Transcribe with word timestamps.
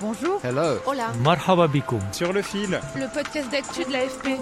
Bonjour. 0.00 0.40
Hello. 0.44 0.78
Hola. 0.86 1.12
Marhaba 1.24 1.66
bikoum. 1.66 2.00
Sur 2.12 2.32
le 2.32 2.40
fil. 2.40 2.78
Le 2.94 3.12
podcast 3.12 3.50
d'actu 3.50 3.84
de 3.84 3.92
l'AFP. 3.92 4.38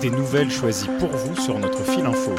Des 0.00 0.10
nouvelles 0.10 0.52
choisies 0.52 0.88
pour 1.00 1.08
vous 1.08 1.34
sur 1.34 1.58
notre 1.58 1.82
fil 1.82 2.06
info. 2.06 2.32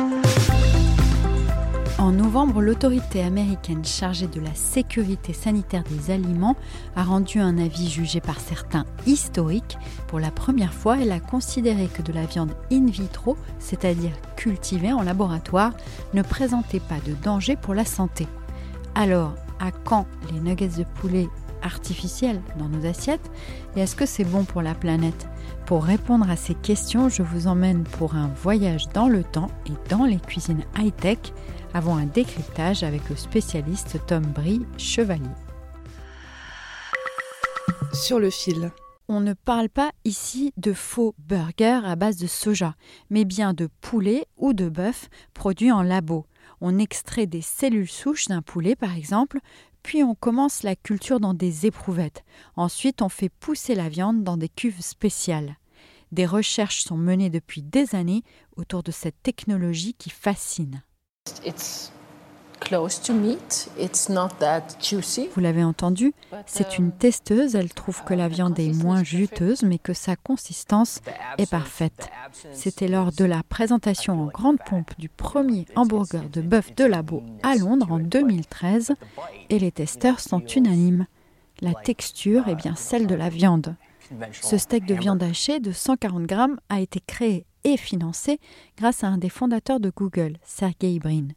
En 1.97 2.13
novembre, 2.13 2.61
l'autorité 2.61 3.23
américaine 3.23 3.83
chargée 3.83 4.27
de 4.27 4.39
la 4.39 4.55
sécurité 4.55 5.33
sanitaire 5.33 5.83
des 5.83 6.13
aliments 6.13 6.55
a 6.95 7.03
rendu 7.03 7.39
un 7.39 7.57
avis 7.57 7.89
jugé 7.89 8.21
par 8.21 8.39
certains 8.39 8.85
historique. 9.05 9.77
Pour 10.07 10.21
la 10.21 10.31
première 10.31 10.73
fois, 10.73 10.97
elle 10.97 11.11
a 11.11 11.19
considéré 11.19 11.87
que 11.87 12.01
de 12.01 12.13
la 12.13 12.25
viande 12.25 12.55
in 12.71 12.85
vitro, 12.85 13.35
c'est-à-dire 13.59 14.13
cultivée 14.37 14.93
en 14.93 15.01
laboratoire, 15.01 15.73
ne 16.13 16.21
présentait 16.21 16.79
pas 16.79 16.99
de 17.05 17.13
danger 17.21 17.57
pour 17.57 17.73
la 17.73 17.85
santé. 17.85 18.27
Alors, 18.95 19.33
à 19.59 19.71
quand 19.71 20.07
les 20.31 20.39
nuggets 20.39 20.79
de 20.79 20.85
poulet 21.01 21.27
artificiels 21.63 22.41
dans 22.57 22.69
nos 22.69 22.85
assiettes 22.85 23.31
Et 23.75 23.81
est-ce 23.81 23.95
que 23.95 24.05
c'est 24.05 24.23
bon 24.23 24.43
pour 24.43 24.61
la 24.61 24.75
planète? 24.75 25.27
Pour 25.65 25.83
répondre 25.83 26.29
à 26.29 26.35
ces 26.35 26.55
questions, 26.55 27.09
je 27.09 27.23
vous 27.23 27.47
emmène 27.47 27.83
pour 27.83 28.15
un 28.15 28.27
voyage 28.27 28.89
dans 28.89 29.07
le 29.07 29.23
temps 29.23 29.49
et 29.67 29.89
dans 29.89 30.05
les 30.05 30.19
cuisines 30.19 30.63
high-tech 30.77 31.19
avant 31.73 31.95
un 31.95 32.05
décryptage 32.05 32.83
avec 32.83 33.07
le 33.09 33.15
spécialiste 33.15 33.99
Tom 34.07 34.23
Brie 34.23 34.65
Chevalier. 34.77 35.23
Sur 37.93 38.19
le 38.19 38.29
fil. 38.29 38.71
On 39.07 39.19
ne 39.19 39.33
parle 39.33 39.67
pas 39.67 39.91
ici 40.05 40.53
de 40.55 40.71
faux 40.71 41.15
burgers 41.17 41.81
à 41.83 41.95
base 41.95 42.17
de 42.17 42.27
soja, 42.27 42.75
mais 43.09 43.25
bien 43.25 43.53
de 43.53 43.67
poulet 43.81 44.25
ou 44.37 44.53
de 44.53 44.69
bœuf 44.69 45.09
produits 45.33 45.71
en 45.71 45.83
labo. 45.83 46.25
On 46.61 46.77
extrait 46.77 47.25
des 47.25 47.41
cellules 47.41 47.89
souches 47.89 48.27
d'un 48.27 48.41
poulet 48.41 48.75
par 48.75 48.95
exemple, 48.95 49.39
puis 49.83 50.03
on 50.03 50.15
commence 50.15 50.63
la 50.63 50.75
culture 50.75 51.19
dans 51.19 51.33
des 51.33 51.65
éprouvettes. 51.65 52.23
Ensuite, 52.55 53.01
on 53.01 53.09
fait 53.09 53.29
pousser 53.29 53.75
la 53.75 53.89
viande 53.89 54.23
dans 54.23 54.37
des 54.37 54.49
cuves 54.49 54.81
spéciales. 54.81 55.57
Des 56.11 56.25
recherches 56.25 56.83
sont 56.83 56.97
menées 56.97 57.29
depuis 57.29 57.61
des 57.61 57.95
années 57.95 58.23
autour 58.57 58.83
de 58.83 58.91
cette 58.91 59.21
technologie 59.23 59.93
qui 59.93 60.09
fascine. 60.09 60.83
Vous 65.33 65.41
l'avez 65.41 65.63
entendu, 65.63 66.13
c'est 66.45 66.77
une 66.77 66.91
testeuse, 66.91 67.55
elle 67.55 67.73
trouve 67.73 68.03
que 68.03 68.13
la 68.13 68.27
viande 68.27 68.57
est 68.59 68.73
moins 68.83 69.03
juteuse 69.03 69.63
mais 69.63 69.77
que 69.77 69.93
sa 69.93 70.15
consistance 70.15 71.01
est 71.37 71.49
parfaite. 71.49 72.09
C'était 72.53 72.87
lors 72.87 73.11
de 73.11 73.25
la 73.25 73.43
présentation 73.43 74.21
en 74.21 74.25
grande 74.27 74.59
pompe 74.65 74.91
du 74.97 75.09
premier 75.09 75.65
hamburger 75.75 76.23
de 76.31 76.41
bœuf 76.41 76.73
de 76.75 76.85
labo 76.85 77.23
à 77.43 77.55
Londres 77.55 77.91
en 77.91 77.99
2013 77.99 78.93
et 79.49 79.59
les 79.59 79.71
testeurs 79.71 80.19
sont 80.19 80.45
unanimes. 80.45 81.07
La 81.61 81.73
texture 81.73 82.47
est 82.47 82.55
bien 82.55 82.75
celle 82.75 83.05
de 83.05 83.15
la 83.15 83.29
viande. 83.29 83.75
Ce 84.41 84.57
steak 84.57 84.85
de 84.85 84.95
viande 84.95 85.23
hachée 85.23 85.59
de 85.59 85.71
140 85.71 86.23
grammes 86.23 86.59
a 86.69 86.81
été 86.81 87.01
créé 87.05 87.45
et 87.63 87.77
financé 87.77 88.39
grâce 88.77 89.03
à 89.03 89.07
un 89.07 89.17
des 89.17 89.29
fondateurs 89.29 89.79
de 89.79 89.91
Google, 89.95 90.37
Sergey 90.43 90.99
Brin. 90.99 91.27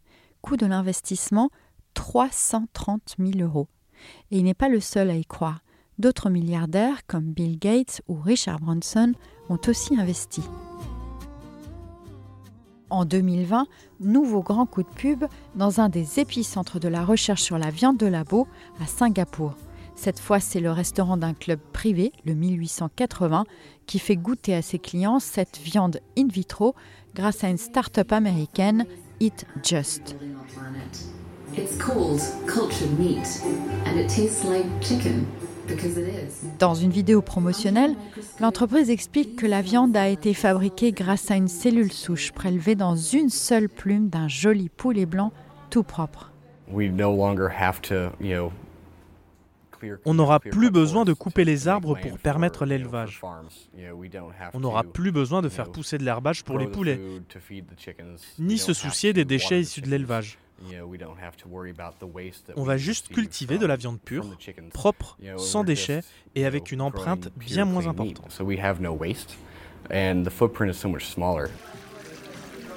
Coût 0.45 0.57
de 0.57 0.67
l'investissement 0.67 1.49
330 1.95 3.15
000 3.17 3.39
euros. 3.39 3.67
Et 4.29 4.37
il 4.37 4.43
n'est 4.43 4.53
pas 4.53 4.69
le 4.69 4.79
seul 4.79 5.09
à 5.09 5.15
y 5.15 5.25
croire. 5.25 5.61
D'autres 5.97 6.29
milliardaires 6.29 7.07
comme 7.07 7.33
Bill 7.33 7.57
Gates 7.57 8.03
ou 8.07 8.13
Richard 8.13 8.59
Branson 8.59 9.13
ont 9.49 9.57
aussi 9.67 9.99
investi. 9.99 10.43
En 12.91 13.05
2020, 13.05 13.65
nouveau 13.99 14.43
grand 14.43 14.67
coup 14.67 14.83
de 14.83 14.87
pub 14.87 15.25
dans 15.55 15.81
un 15.81 15.89
des 15.89 16.19
épicentres 16.19 16.79
de 16.79 16.89
la 16.89 17.03
recherche 17.03 17.41
sur 17.41 17.57
la 17.57 17.71
viande 17.71 17.97
de 17.97 18.05
labo 18.05 18.47
à 18.79 18.85
Singapour. 18.85 19.55
Cette 19.95 20.19
fois, 20.19 20.39
c'est 20.39 20.59
le 20.59 20.71
restaurant 20.71 21.17
d'un 21.17 21.33
club 21.33 21.59
privé, 21.73 22.11
le 22.23 22.35
1880, 22.35 23.45
qui 23.87 23.97
fait 23.97 24.15
goûter 24.15 24.53
à 24.53 24.61
ses 24.61 24.77
clients 24.77 25.19
cette 25.19 25.57
viande 25.57 26.01
in 26.15 26.27
vitro 26.27 26.75
grâce 27.15 27.43
à 27.43 27.49
une 27.49 27.57
start-up 27.57 28.11
américaine, 28.11 28.85
Eat 29.19 29.45
Just. 29.63 30.15
Dans 36.59 36.73
une 36.75 36.91
vidéo 36.91 37.21
promotionnelle, 37.21 37.95
l'entreprise 38.39 38.89
explique 38.89 39.35
que 39.35 39.45
la 39.45 39.61
viande 39.61 39.95
a 39.95 40.09
été 40.09 40.33
fabriquée 40.33 40.91
grâce 40.91 41.31
à 41.31 41.35
une 41.35 41.47
cellule 41.47 41.91
souche 41.91 42.31
prélevée 42.31 42.75
dans 42.75 42.95
une 42.95 43.29
seule 43.29 43.69
plume 43.69 44.09
d'un 44.09 44.27
joli 44.27 44.69
poulet 44.69 45.05
blanc 45.05 45.31
tout 45.69 45.83
propre. 45.83 46.31
On 50.05 50.13
n'aura 50.13 50.39
plus 50.39 50.71
besoin 50.71 51.05
de 51.05 51.13
couper 51.13 51.45
les 51.45 51.67
arbres 51.67 51.97
pour 51.99 52.19
permettre 52.19 52.65
l'élevage. 52.65 53.21
On 54.53 54.59
n'aura 54.59 54.83
plus 54.83 55.11
besoin 55.11 55.41
de 55.41 55.49
faire 55.49 55.71
pousser 55.71 55.97
de 55.97 56.03
l'herbage 56.03 56.43
pour 56.43 56.57
les 56.57 56.67
poulets, 56.67 56.99
ni 58.39 58.57
se 58.57 58.73
soucier 58.73 59.13
des 59.13 59.25
déchets 59.25 59.61
issus 59.61 59.81
de 59.81 59.89
l'élevage. 59.89 60.37
On 62.55 62.63
va 62.63 62.77
juste 62.77 63.09
cultiver 63.09 63.57
de 63.57 63.65
la 63.65 63.75
viande 63.75 63.99
pure, 63.99 64.37
propre, 64.73 65.17
sans 65.37 65.63
déchets 65.63 66.01
et 66.35 66.45
avec 66.45 66.71
une 66.71 66.81
empreinte 66.81 67.29
bien 67.35 67.65
moins 67.65 67.87
importante. 67.87 68.41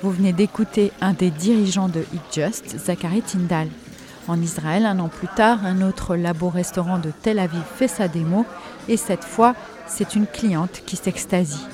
Vous 0.01 0.11
venez 0.13 0.33
d'écouter 0.33 0.93
un 1.01 1.13
des 1.13 1.31
dirigeants 1.31 1.89
de 1.89 2.01
Eat 2.01 2.23
Just, 2.33 2.79
Zachary 2.79 3.21
Tyndall. 3.23 3.69
En 4.29 4.43
Israël, 4.43 4.85
un 4.85 4.99
an 4.99 5.09
plus 5.09 5.27
tard, 5.27 5.65
un 5.65 5.81
autre 5.81 6.15
labo-restaurant 6.15 6.99
de 6.99 7.11
Tel 7.11 7.39
Aviv 7.39 7.63
fait 7.63 7.89
sa 7.89 8.09
démo 8.09 8.45
et 8.87 8.99
cette 8.99 9.25
fois, 9.25 9.55
c'est 9.87 10.15
une 10.15 10.27
cliente 10.27 10.83
qui 10.85 10.97
s'extasie. 10.97 11.67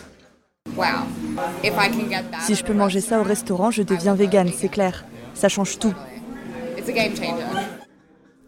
Si 2.41 2.55
je 2.55 2.65
peux 2.65 2.73
manger 2.73 3.01
ça 3.01 3.19
au 3.21 3.25
restaurant, 3.25 3.73
je 3.73 3.83
deviens 3.83 4.15
végane, 4.15 4.51
c'est 4.55 4.69
clair. 4.69 5.05
Ça 5.35 5.49
change 5.49 5.81
tout. 5.81 5.95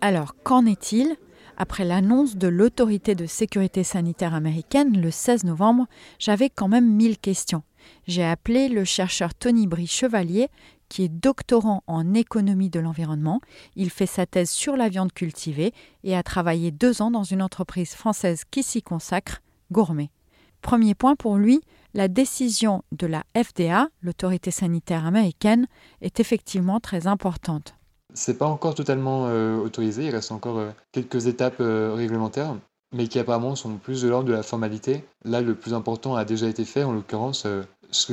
Alors, 0.00 0.36
qu'en 0.44 0.66
est-il? 0.66 1.16
Après 1.58 1.84
l'annonce 1.84 2.36
de 2.36 2.48
l'autorité 2.48 3.14
de 3.14 3.26
sécurité 3.26 3.82
sanitaire 3.82 4.34
américaine 4.34 5.00
le 5.00 5.10
16 5.10 5.44
novembre, 5.44 5.86
j'avais 6.18 6.50
quand 6.50 6.68
même 6.68 6.88
mille 6.88 7.18
questions. 7.18 7.62
J'ai 8.06 8.24
appelé 8.24 8.68
le 8.68 8.84
chercheur 8.84 9.34
Tony 9.34 9.66
Brie 9.66 9.86
Chevalier, 9.86 10.48
qui 10.88 11.04
est 11.04 11.08
doctorant 11.08 11.82
en 11.86 12.14
économie 12.14 12.70
de 12.70 12.80
l'environnement. 12.80 13.40
Il 13.74 13.90
fait 13.90 14.06
sa 14.06 14.26
thèse 14.26 14.50
sur 14.50 14.76
la 14.76 14.88
viande 14.88 15.12
cultivée 15.12 15.72
et 16.04 16.16
a 16.16 16.22
travaillé 16.22 16.70
deux 16.70 17.02
ans 17.02 17.10
dans 17.10 17.24
une 17.24 17.42
entreprise 17.42 17.94
française 17.94 18.44
qui 18.50 18.62
s'y 18.62 18.82
consacre, 18.82 19.42
Gourmet. 19.72 20.10
Premier 20.62 20.94
point 20.94 21.16
pour 21.16 21.36
lui, 21.36 21.60
la 21.94 22.08
décision 22.08 22.82
de 22.92 23.06
la 23.06 23.24
FDA, 23.36 23.88
l'autorité 24.02 24.50
sanitaire 24.50 25.06
américaine, 25.06 25.66
est 26.00 26.20
effectivement 26.20 26.80
très 26.80 27.06
importante. 27.06 27.74
C'est 28.14 28.38
pas 28.38 28.46
encore 28.46 28.74
totalement 28.74 29.26
euh, 29.28 29.56
autorisé, 29.56 30.06
il 30.06 30.10
reste 30.10 30.32
encore 30.32 30.58
euh, 30.58 30.70
quelques 30.92 31.26
étapes 31.26 31.60
euh, 31.60 31.94
réglementaires, 31.94 32.56
mais 32.92 33.08
qui 33.08 33.18
apparemment 33.18 33.54
sont 33.56 33.76
plus 33.76 34.02
de 34.02 34.08
l'ordre 34.08 34.28
de 34.28 34.32
la 34.32 34.42
formalité. 34.42 35.04
Là, 35.24 35.40
le 35.40 35.54
plus 35.54 35.74
important 35.74 36.16
a 36.16 36.24
déjà 36.24 36.48
été 36.48 36.64
fait, 36.64 36.82
en 36.82 36.92
l'occurrence, 36.92 37.46
ce 37.90 38.06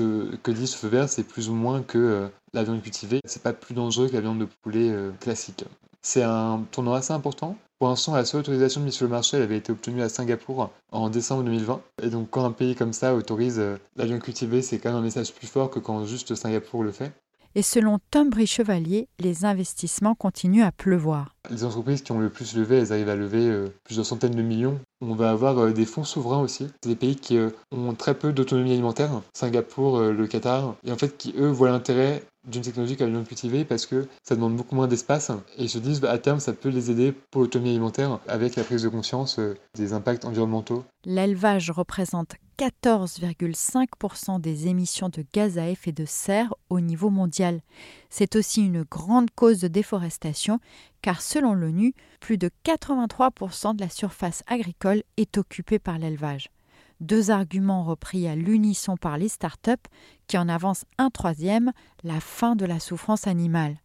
que, 0.43 0.51
dit 0.51 0.67
ce 0.67 0.77
feu 0.77 0.87
vert, 0.87 1.09
c'est 1.09 1.23
plus 1.23 1.49
ou 1.49 1.53
moins 1.53 1.81
que 1.81 2.29
la 2.53 2.63
viande 2.63 2.81
cultivée, 2.81 3.19
c'est 3.25 3.43
pas 3.43 3.53
plus 3.53 3.73
dangereux 3.73 4.07
que 4.07 4.13
la 4.13 4.21
viande 4.21 4.39
de 4.39 4.47
poulet 4.61 4.93
classique. 5.19 5.65
C'est 6.01 6.23
un 6.23 6.65
tournoi 6.71 6.97
assez 6.97 7.13
important. 7.13 7.55
Pour 7.79 7.89
l'instant, 7.89 8.15
la 8.15 8.25
seule 8.25 8.41
autorisation 8.41 8.81
de 8.81 8.85
mise 8.85 8.93
sur 8.93 9.05
le 9.05 9.11
marché 9.11 9.37
elle 9.37 9.43
avait 9.43 9.57
été 9.57 9.71
obtenue 9.71 10.01
à 10.01 10.09
Singapour 10.09 10.69
en 10.91 11.09
décembre 11.09 11.43
2020. 11.43 11.81
Et 12.03 12.09
donc, 12.09 12.29
quand 12.29 12.45
un 12.45 12.51
pays 12.51 12.75
comme 12.75 12.93
ça 12.93 13.15
autorise 13.15 13.61
la 13.95 14.05
viande 14.05 14.21
cultivée, 14.21 14.61
c'est 14.61 14.79
quand 14.79 14.89
même 14.89 14.99
un 14.99 15.03
message 15.03 15.33
plus 15.33 15.47
fort 15.47 15.69
que 15.69 15.79
quand 15.79 16.05
juste 16.05 16.35
Singapour 16.35 16.83
le 16.83 16.91
fait. 16.91 17.11
Et 17.55 17.61
selon 17.61 17.99
Tom 18.09 18.29
Brie 18.29 18.47
Chevalier, 18.47 19.07
les 19.19 19.45
investissements 19.45 20.15
continuent 20.15 20.63
à 20.63 20.71
pleuvoir. 20.71 21.35
Les 21.51 21.63
entreprises 21.63 22.01
qui 22.01 22.11
ont 22.11 22.19
le 22.19 22.29
plus 22.29 22.55
levé, 22.55 22.77
elles 22.77 22.91
arrivent 22.91 23.09
à 23.09 23.15
lever 23.15 23.67
plusieurs 23.83 24.07
centaines 24.07 24.35
de 24.35 24.41
millions. 24.41 24.79
On 25.01 25.13
va 25.13 25.29
avoir 25.29 25.71
des 25.71 25.85
fonds 25.85 26.03
souverains 26.03 26.41
aussi. 26.41 26.67
C'est 26.81 26.89
des 26.89 26.95
pays 26.95 27.15
qui 27.15 27.37
ont 27.71 27.93
très 27.93 28.15
peu 28.15 28.33
d'autonomie 28.33 28.71
alimentaire, 28.71 29.21
Singapour, 29.33 30.01
le 30.01 30.27
Qatar, 30.27 30.75
et 30.83 30.91
en 30.91 30.97
fait 30.97 31.15
qui 31.15 31.35
eux 31.37 31.51
voient 31.51 31.69
l'intérêt 31.69 32.23
d'une 32.45 32.61
technologie 32.61 32.95
la 32.99 33.07
viande 33.07 33.27
cultivée 33.27 33.65
parce 33.65 33.85
que 33.85 34.07
ça 34.21 34.35
demande 34.35 34.55
beaucoup 34.55 34.75
moins 34.75 34.87
d'espace 34.87 35.31
et 35.57 35.63
ils 35.63 35.69
se 35.69 35.77
disent 35.77 36.01
bah, 36.01 36.11
à 36.11 36.17
terme 36.17 36.39
ça 36.39 36.53
peut 36.53 36.69
les 36.69 36.91
aider 36.91 37.13
pour 37.31 37.41
l'autonomie 37.41 37.71
alimentaire 37.71 38.19
avec 38.27 38.55
la 38.55 38.63
prise 38.63 38.83
de 38.83 38.89
conscience 38.89 39.39
euh, 39.39 39.55
des 39.75 39.93
impacts 39.93 40.25
environnementaux. 40.25 40.83
L'élevage 41.05 41.71
représente 41.71 42.35
14,5% 42.59 44.39
des 44.39 44.67
émissions 44.67 45.09
de 45.09 45.25
gaz 45.33 45.57
à 45.57 45.69
effet 45.69 45.91
de 45.91 46.05
serre 46.05 46.53
au 46.69 46.79
niveau 46.79 47.09
mondial. 47.09 47.61
C'est 48.09 48.35
aussi 48.35 48.65
une 48.65 48.83
grande 48.83 49.31
cause 49.31 49.59
de 49.59 49.67
déforestation 49.67 50.59
car 51.01 51.21
selon 51.21 51.53
l'ONU, 51.53 51.93
plus 52.19 52.37
de 52.37 52.49
83% 52.65 53.75
de 53.75 53.81
la 53.81 53.89
surface 53.89 54.43
agricole 54.47 55.03
est 55.17 55.37
occupée 55.37 55.79
par 55.79 55.97
l'élevage 55.97 56.49
deux 57.03 57.29
arguments 57.31 57.83
repris 57.83 58.27
à 58.27 58.35
l'unisson 58.35 58.97
par 58.97 59.17
les 59.17 59.29
start-up 59.29 59.79
qui 60.27 60.37
en 60.37 60.49
avancent 60.49 60.85
un 60.97 61.09
troisième, 61.09 61.71
la 62.03 62.19
fin 62.19 62.55
de 62.55 62.65
la 62.65 62.79
souffrance 62.79 63.27
animale. 63.27 63.77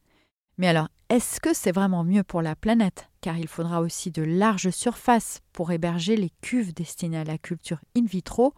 Mais 0.57 0.69
alors, 0.69 0.89
est-ce 1.09 1.41
que 1.41 1.55
c'est 1.55 1.73
vraiment 1.73 2.05
mieux 2.05 2.23
pour 2.23 2.43
la 2.43 2.57
planète? 2.57 3.09
Car 3.21 3.39
il 3.39 3.49
faudra 3.49 3.81
aussi 3.81 4.11
de 4.11 4.23
larges 4.23 4.71
surfaces 4.71 5.41
pour 5.53 5.73
héberger 5.73 6.17
les 6.17 6.31
cuves 6.43 6.75
destinées 6.75 7.19
à 7.19 7.25
la 7.25 7.39
culture 7.39 7.81
in 7.97 8.05
vitro 8.05 8.55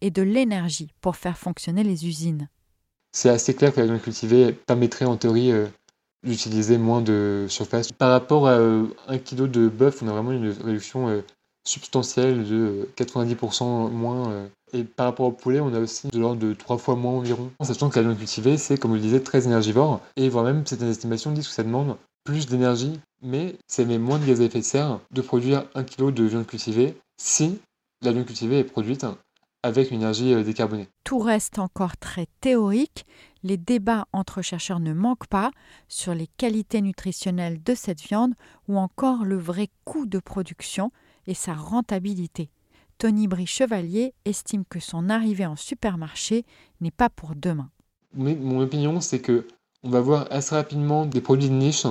et 0.00 0.10
de 0.10 0.22
l'énergie 0.22 0.92
pour 1.00 1.16
faire 1.16 1.38
fonctionner 1.38 1.82
les 1.82 2.06
usines. 2.06 2.48
C'est 3.12 3.28
assez 3.28 3.54
clair 3.54 3.72
que 3.72 3.80
la 3.80 3.86
viande 3.86 4.02
cultivée 4.02 4.52
permettrait 4.52 5.04
en 5.04 5.16
théorie 5.16 5.52
euh, 5.52 5.66
d'utiliser 6.24 6.78
moins 6.78 7.00
de 7.00 7.46
surface. 7.48 7.92
Par 7.92 8.10
rapport 8.10 8.48
à 8.48 8.52
euh, 8.52 8.86
un 9.06 9.18
kilo 9.18 9.46
de 9.46 9.68
bœuf, 9.68 10.02
on 10.02 10.08
a 10.08 10.12
vraiment 10.12 10.32
une 10.32 10.50
réduction 10.50 11.08
euh, 11.08 11.22
substantielle 11.66 12.44
de 12.44 12.88
90% 12.96 13.90
moins. 13.90 14.30
Euh, 14.30 14.48
et 14.72 14.84
par 14.84 15.06
rapport 15.06 15.26
au 15.26 15.32
poulet, 15.32 15.60
on 15.60 15.72
a 15.72 15.80
aussi 15.80 16.08
de 16.08 16.18
l'ordre 16.18 16.40
de 16.40 16.52
3 16.52 16.78
fois 16.78 16.96
moins 16.96 17.12
environ. 17.12 17.50
Sachant 17.62 17.90
que 17.90 17.96
la 17.96 18.02
viande 18.02 18.18
cultivée, 18.18 18.56
c'est, 18.56 18.76
comme 18.76 18.92
je 18.92 18.96
le 18.96 19.02
disais, 19.02 19.20
très 19.20 19.46
énergivore. 19.46 20.00
Et 20.16 20.28
voire 20.28 20.44
même, 20.44 20.66
certaines 20.66 20.90
estimations 20.90 21.30
disent 21.30 21.48
que 21.48 21.54
ça 21.54 21.62
demande 21.62 21.96
plus 22.24 22.46
d'énergie, 22.46 22.98
mais 23.22 23.56
ça 23.68 23.82
émet 23.82 23.98
moins 23.98 24.18
de 24.18 24.24
gaz 24.24 24.40
à 24.40 24.44
effet 24.44 24.60
de 24.60 24.64
serre 24.64 25.00
de 25.10 25.20
produire 25.20 25.64
1 25.74 25.84
kg 25.84 26.12
de 26.12 26.24
viande 26.24 26.46
cultivée 26.46 26.94
si 27.18 27.58
la 28.02 28.12
viande 28.12 28.26
cultivée 28.26 28.58
est 28.58 28.64
produite 28.64 29.06
avec 29.62 29.90
une 29.90 29.98
énergie 29.98 30.34
euh, 30.34 30.42
décarbonée. 30.42 30.88
Tout 31.04 31.18
reste 31.18 31.58
encore 31.58 31.96
très 31.96 32.26
théorique. 32.40 33.06
Les 33.42 33.56
débats 33.56 34.06
entre 34.12 34.42
chercheurs 34.42 34.80
ne 34.80 34.92
manquent 34.92 35.26
pas 35.26 35.50
sur 35.88 36.14
les 36.14 36.26
qualités 36.26 36.82
nutritionnelles 36.82 37.62
de 37.62 37.74
cette 37.74 38.02
viande 38.02 38.34
ou 38.68 38.78
encore 38.78 39.24
le 39.24 39.38
vrai 39.38 39.68
coût 39.84 40.06
de 40.06 40.18
production 40.18 40.90
et 41.26 41.34
sa 41.34 41.54
rentabilité. 41.54 42.50
Tony 42.98 43.26
Brie-Chevalier 43.26 44.14
estime 44.24 44.64
que 44.64 44.80
son 44.80 45.10
arrivée 45.10 45.46
en 45.46 45.56
supermarché 45.56 46.44
n'est 46.80 46.90
pas 46.90 47.10
pour 47.10 47.34
demain. 47.34 47.70
mon 48.14 48.60
opinion, 48.60 49.00
c'est 49.00 49.20
que 49.20 49.46
on 49.82 49.90
va 49.90 50.00
voir 50.00 50.26
assez 50.30 50.54
rapidement 50.54 51.04
des 51.04 51.20
produits 51.20 51.50
de 51.50 51.54
niche, 51.54 51.86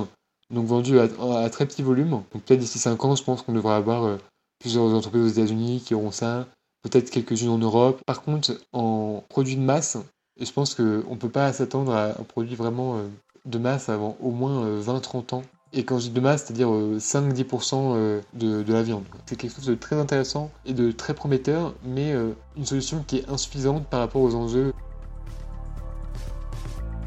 donc 0.50 0.66
vendus 0.66 0.98
à, 0.98 1.50
très 1.50 1.66
petit 1.66 1.82
volume. 1.82 2.10
Donc 2.10 2.42
peut-être 2.44 2.58
d'ici 2.58 2.78
5 2.78 3.04
ans, 3.04 3.16
je 3.16 3.22
pense 3.22 3.42
qu'on 3.42 3.52
devrait 3.52 3.74
avoir 3.74 4.04
euh, 4.04 4.16
plusieurs 4.58 4.92
entreprises 4.94 5.22
aux 5.22 5.28
États-Unis 5.28 5.82
qui 5.84 5.94
auront 5.94 6.10
ça, 6.10 6.48
peut-être 6.82 7.10
quelques-unes 7.10 7.50
en 7.50 7.58
Europe. 7.58 8.02
Par 8.04 8.22
contre, 8.22 8.58
en 8.72 9.22
produits 9.28 9.56
de 9.56 9.60
masse, 9.60 9.96
je 10.40 10.50
pense 10.50 10.74
qu'on 10.74 10.82
ne 10.82 11.16
peut 11.16 11.28
pas 11.28 11.52
s'attendre 11.52 11.92
à 11.94 12.20
un 12.20 12.24
produit 12.24 12.56
vraiment 12.56 12.96
euh, 12.96 13.06
de 13.44 13.58
masse 13.58 13.88
avant 13.88 14.16
au 14.20 14.30
moins 14.30 14.80
20-30 14.80 15.34
euh, 15.34 15.36
ans. 15.36 15.42
Et 15.76 15.82
quand 15.84 15.98
je 15.98 16.04
dis 16.04 16.10
de 16.10 16.20
masse, 16.20 16.44
c'est-à-dire 16.44 16.68
5-10% 16.68 17.74
euh, 17.74 17.96
euh, 17.96 18.20
de, 18.34 18.62
de, 18.62 18.72
la 18.72 18.84
viande. 18.84 19.02
C'est 19.26 19.34
quelque 19.34 19.56
chose 19.56 19.66
de 19.66 19.74
très 19.74 19.96
intéressant 19.96 20.52
et 20.64 20.72
de 20.72 20.92
très 20.92 21.14
prometteur, 21.14 21.74
mais 21.84 22.12
euh, 22.12 22.30
une 22.56 22.64
solution 22.64 23.04
qui 23.04 23.18
est 23.18 23.28
insuffisante 23.28 23.84
par 23.86 23.98
rapport 23.98 24.22
aux 24.22 24.36
enjeux. 24.36 24.72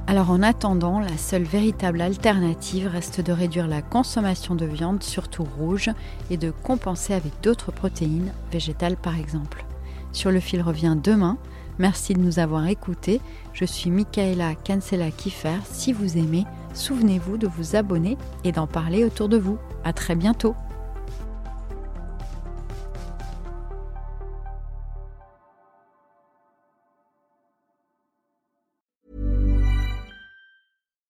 Alors 0.06 0.32
en 0.32 0.44
attendant, 0.44 1.00
la 1.00 1.18
seule 1.18 1.44
véritable 1.44 2.02
alternative 2.02 2.88
reste 2.88 3.22
de 3.22 3.32
réduire 3.32 3.68
la 3.68 3.82
consommation 3.82 4.54
de 4.54 4.66
viande, 4.66 5.02
surtout 5.02 5.48
rouge, 5.58 5.90
et 6.30 6.36
de 6.36 6.52
compenser 6.52 7.14
avec 7.14 7.32
d'autres 7.42 7.72
protéines, 7.72 8.34
végétales 8.52 8.98
par 8.98 9.18
exemple. 9.18 9.66
Sur 10.12 10.30
le 10.32 10.42
fil 10.42 10.62
revient 10.62 10.98
demain. 11.02 11.38
Merci 11.80 12.16
de 12.16 12.20
nous 12.20 12.40
avoir 12.40 12.68
écoutés. 12.68 13.22
Je 13.54 13.64
suis 13.64 13.92
Michaela 13.92 14.56
Cancela 14.56 15.12
Kiffer. 15.12 15.60
Si 15.64 15.94
vous 15.94 16.18
aimez, 16.18 16.46
souvenez-vous 16.78 17.38
de 17.38 17.48
vous 17.48 17.76
abonner 17.76 18.18
et 18.44 18.52
d'en 18.52 18.68
parler 18.68 19.04
autour 19.04 19.30
de 19.30 19.38
vous. 19.38 19.58
À 19.84 19.94
très 19.94 20.16
bientôt. 20.16 20.56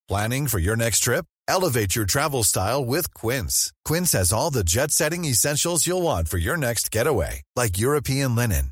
Planning 0.08 0.48
for 0.48 0.58
your 0.58 0.78
next 0.78 1.02
trip? 1.02 1.25
Elevate 1.50 1.94
your 1.94 2.06
travel 2.06 2.42
style 2.44 2.84
with 2.84 3.14
Quince. 3.14 3.74
Quince 3.84 4.14
has 4.14 4.31
all 4.31 4.50
the 4.50 4.64
jet-setting 4.64 5.25
essentials 5.25 5.86
you'll 5.86 6.02
want 6.02 6.30
for 6.30 6.38
your 6.38 6.56
next 6.56 6.92
getaway, 6.92 7.42
like 7.58 7.78
European 7.78 8.34
linen, 8.34 8.72